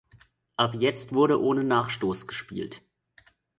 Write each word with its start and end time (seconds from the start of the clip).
Ab 0.57 0.73
jetzt 0.79 1.13
wurde 1.13 1.39
ohne 1.39 1.63
Nachstoß 1.63 2.25
gespielt. 2.25 2.81